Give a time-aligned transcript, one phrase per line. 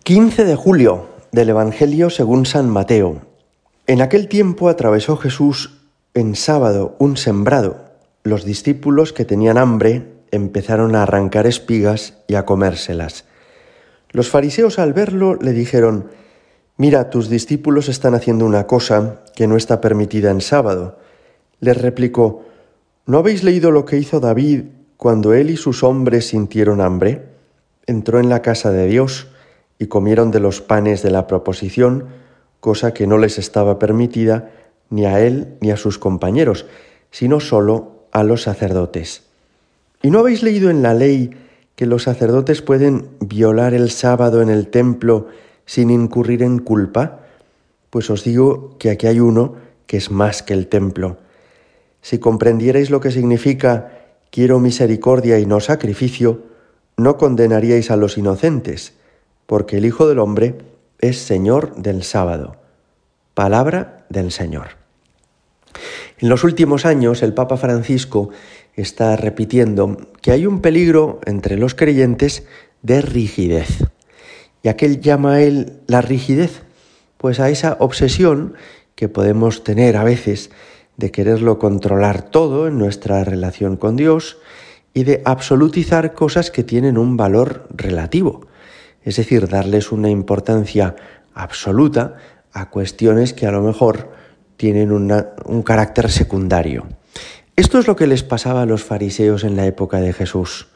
[0.00, 3.20] 15 de julio del Evangelio según San Mateo.
[3.86, 5.78] En aquel tiempo atravesó Jesús
[6.14, 7.84] en sábado un sembrado.
[8.24, 13.26] Los discípulos que tenían hambre empezaron a arrancar espigas y a comérselas.
[14.10, 16.08] Los fariseos al verlo le dijeron,
[16.76, 20.98] Mira, tus discípulos están haciendo una cosa que no está permitida en sábado.
[21.60, 22.44] Les replicó,
[23.06, 24.64] ¿no habéis leído lo que hizo David
[24.96, 27.26] cuando él y sus hombres sintieron hambre?
[27.86, 29.28] Entró en la casa de Dios
[29.82, 32.04] y comieron de los panes de la proposición,
[32.60, 34.52] cosa que no les estaba permitida
[34.90, 36.66] ni a él ni a sus compañeros,
[37.10, 39.24] sino solo a los sacerdotes.
[40.00, 41.30] ¿Y no habéis leído en la ley
[41.74, 45.26] que los sacerdotes pueden violar el sábado en el templo
[45.66, 47.22] sin incurrir en culpa?
[47.90, 49.56] Pues os digo que aquí hay uno
[49.88, 51.16] que es más que el templo.
[52.02, 53.98] Si comprendierais lo que significa
[54.30, 56.44] quiero misericordia y no sacrificio,
[56.96, 59.01] no condenaríais a los inocentes,
[59.46, 60.56] porque el Hijo del Hombre
[60.98, 62.56] es Señor del sábado.
[63.34, 64.82] Palabra del Señor.
[66.18, 68.30] En los últimos años el Papa Francisco
[68.74, 72.44] está repitiendo que hay un peligro entre los creyentes
[72.82, 73.84] de rigidez.
[74.62, 76.62] ¿Y a qué llama él la rigidez?
[77.16, 78.54] Pues a esa obsesión
[78.94, 80.50] que podemos tener a veces
[80.96, 84.38] de quererlo controlar todo en nuestra relación con Dios
[84.94, 88.46] y de absolutizar cosas que tienen un valor relativo
[89.04, 90.96] es decir, darles una importancia
[91.34, 92.16] absoluta
[92.52, 94.12] a cuestiones que a lo mejor
[94.56, 96.86] tienen un carácter secundario.
[97.56, 100.68] Esto es lo que les pasaba a los fariseos en la época de Jesús.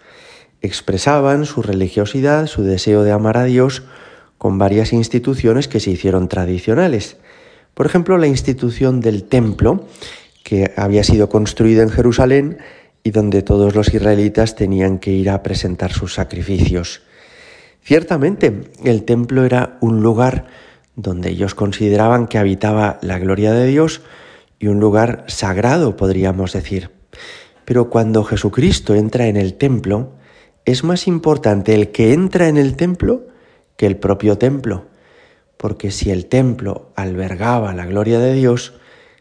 [0.61, 3.85] Expresaban su religiosidad, su deseo de amar a Dios,
[4.39, 7.17] con varias instituciones que se hicieron tradicionales.
[7.75, 9.87] Por ejemplo, la institución del templo,
[10.43, 12.59] que había sido construida en Jerusalén
[13.03, 17.03] y donde todos los israelitas tenían que ir a presentar sus sacrificios.
[17.87, 20.47] Ciertamente, el templo era un lugar
[20.97, 24.03] donde ellos consideraban que habitaba la gloria de Dios
[24.59, 26.91] y un lugar sagrado, podríamos decir.
[27.65, 30.15] Pero cuando Jesucristo entra en el templo,
[30.65, 33.29] es más importante el que entra en el templo
[33.77, 34.87] que el propio templo,
[35.57, 38.75] porque si el templo albergaba la gloria de Dios,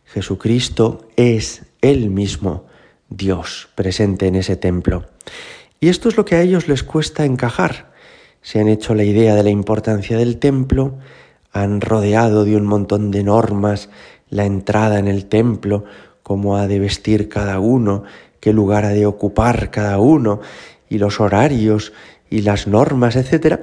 [0.06, 2.66] Jesucristo es Él mismo,
[3.09, 5.06] Dios, presente en ese templo.
[5.79, 7.94] Y esto es lo que a ellos les cuesta encajar
[8.45, 11.00] se han hecho la idea de la importancia del templo,
[11.51, 13.89] han rodeado de un montón de normas
[14.29, 15.83] la entrada en el templo,
[16.22, 18.03] cómo ha de vestir cada uno,
[18.39, 20.41] qué lugar ha de ocupar cada uno,
[20.89, 21.91] y los horarios
[22.29, 23.61] y las normas, etc.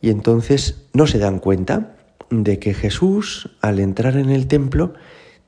[0.00, 1.94] Y entonces no se dan cuenta
[2.30, 4.94] de que Jesús, al entrar en el templo,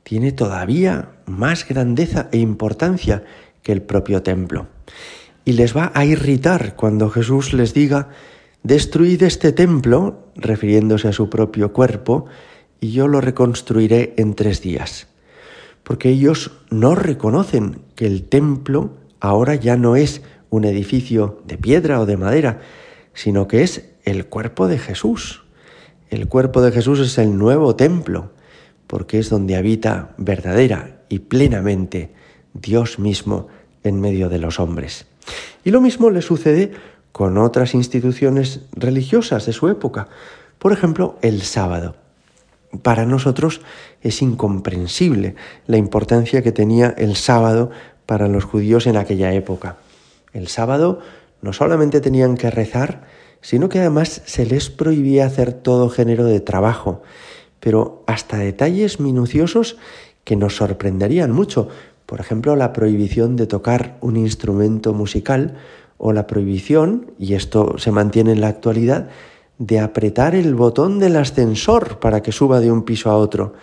[0.03, 3.25] tiene todavía más grandeza e importancia
[3.63, 4.67] que el propio templo.
[5.47, 8.11] Y les va a irritar cuando Jesús les diga
[8.65, 12.25] Destruid este templo, refiriéndose a su propio cuerpo,
[12.81, 15.07] y yo lo reconstruiré en tres días.
[15.83, 22.01] Porque ellos no reconocen que el templo ahora ya no es un edificio de piedra
[22.01, 22.63] o de madera,
[23.13, 25.43] sino que es el cuerpo de Jesús.
[26.09, 28.33] El cuerpo de Jesús es el nuevo templo,
[28.87, 32.15] porque es donde habita verdadera y plenamente
[32.55, 33.49] Dios mismo
[33.83, 35.07] en medio de los hombres.
[35.65, 36.73] Y lo mismo le sucede
[37.15, 40.09] con otras instituciones religiosas de su época.
[40.59, 41.95] Por ejemplo, el sábado.
[42.83, 43.61] Para nosotros
[44.03, 45.37] es incomprensible
[45.69, 47.71] la importancia que tenía el sábado
[48.05, 49.77] para los judíos en aquella época.
[50.33, 50.99] El sábado
[51.41, 53.05] no solamente tenían que rezar,
[53.41, 57.05] sino que además se les prohibía hacer todo género de trabajo,
[57.61, 59.77] pero hasta detalles minuciosos
[60.25, 61.69] que nos sorprenderían mucho.
[62.07, 65.55] Por ejemplo, la prohibición de tocar un instrumento musical
[65.97, 69.09] o la prohibición, y esto se mantiene en la actualidad,
[69.59, 73.55] de apretar el botón del ascensor para que suba de un piso a otro.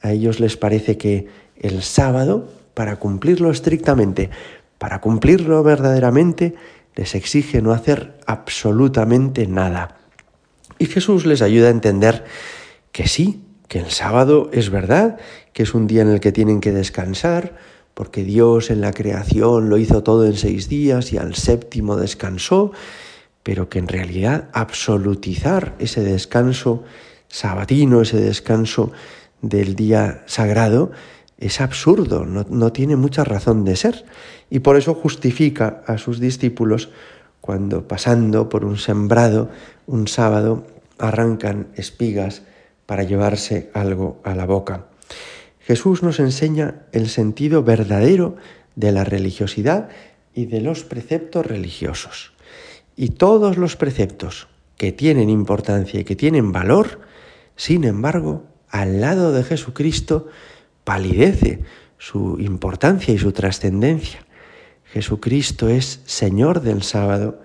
[0.00, 4.30] A ellos les parece que el sábado, para cumplirlo estrictamente,
[4.78, 6.54] para cumplirlo verdaderamente,
[6.94, 9.96] les exige no hacer absolutamente nada.
[10.78, 12.24] Y Jesús les ayuda a entender
[12.92, 15.18] que sí, que el sábado es verdad,
[15.52, 17.56] que es un día en el que tienen que descansar,
[17.98, 22.70] porque Dios en la creación lo hizo todo en seis días y al séptimo descansó,
[23.42, 26.84] pero que en realidad absolutizar ese descanso
[27.26, 28.92] sabatino, ese descanso
[29.42, 30.92] del día sagrado,
[31.38, 34.04] es absurdo, no, no, tiene mucha razón de ser.
[34.48, 36.90] Y por eso justifica a sus discípulos
[37.40, 39.50] cuando pasando por un sembrado
[39.88, 40.64] un sábado
[40.98, 42.42] arrancan espigas
[42.86, 44.84] para llevarse algo a la boca.
[45.68, 48.36] Jesús nos enseña el sentido verdadero
[48.74, 49.90] de la religiosidad
[50.32, 52.32] y de los preceptos religiosos.
[52.96, 54.48] Y todos los preceptos,
[54.78, 57.00] que tienen importancia y que tienen valor,
[57.54, 60.28] sin embargo, al lado de Jesucristo
[60.84, 61.60] palidece
[61.98, 64.24] su importancia y su trascendencia.
[64.86, 67.42] Jesucristo es Señor del sábado,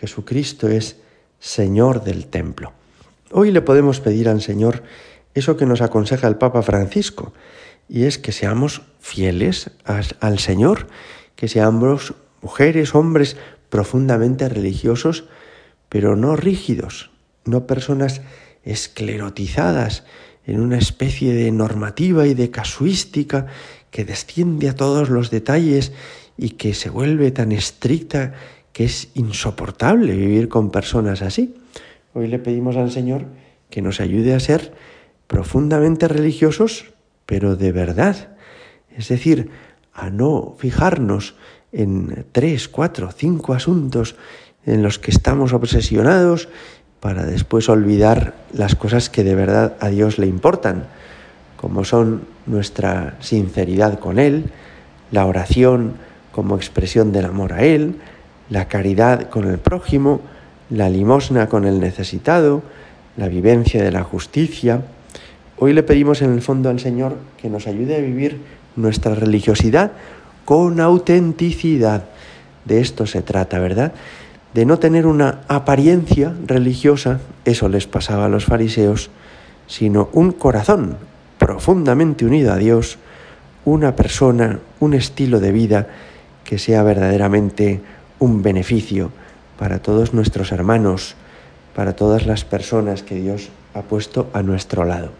[0.00, 0.96] Jesucristo es
[1.38, 2.72] Señor del templo.
[3.30, 4.82] Hoy le podemos pedir al Señor
[5.34, 7.32] eso que nos aconseja el Papa Francisco,
[7.88, 10.86] y es que seamos fieles al Señor,
[11.34, 13.36] que seamos mujeres, hombres
[13.68, 15.24] profundamente religiosos,
[15.88, 17.10] pero no rígidos,
[17.44, 18.22] no personas
[18.62, 20.04] esclerotizadas
[20.46, 23.46] en una especie de normativa y de casuística
[23.90, 25.92] que desciende a todos los detalles
[26.36, 28.34] y que se vuelve tan estricta
[28.72, 31.54] que es insoportable vivir con personas así.
[32.14, 33.26] Hoy le pedimos al Señor
[33.68, 34.72] que nos ayude a ser
[35.30, 36.86] profundamente religiosos,
[37.24, 38.30] pero de verdad.
[38.96, 39.48] Es decir,
[39.94, 41.36] a no fijarnos
[41.70, 44.16] en tres, cuatro, cinco asuntos
[44.66, 46.48] en los que estamos obsesionados
[46.98, 50.88] para después olvidar las cosas que de verdad a Dios le importan,
[51.56, 54.50] como son nuestra sinceridad con Él,
[55.12, 55.92] la oración
[56.32, 58.00] como expresión del amor a Él,
[58.48, 60.22] la caridad con el prójimo,
[60.70, 62.64] la limosna con el necesitado,
[63.16, 64.82] la vivencia de la justicia.
[65.62, 68.40] Hoy le pedimos en el fondo al Señor que nos ayude a vivir
[68.76, 69.92] nuestra religiosidad
[70.46, 72.04] con autenticidad.
[72.64, 73.92] De esto se trata, ¿verdad?
[74.54, 79.10] De no tener una apariencia religiosa, eso les pasaba a los fariseos,
[79.66, 80.96] sino un corazón
[81.36, 82.96] profundamente unido a Dios,
[83.66, 85.88] una persona, un estilo de vida
[86.42, 87.82] que sea verdaderamente
[88.18, 89.10] un beneficio
[89.58, 91.16] para todos nuestros hermanos,
[91.76, 95.19] para todas las personas que Dios ha puesto a nuestro lado.